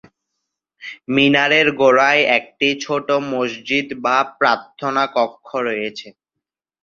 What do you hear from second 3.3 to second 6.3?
মসজিদ বা প্রার্থনা কক্ষ রয়েছে।